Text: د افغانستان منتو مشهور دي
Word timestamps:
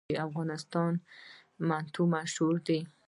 د 0.09 0.11
افغانستان 0.27 0.91
منتو 1.67 2.01
مشهور 2.13 2.55
دي 2.67 2.79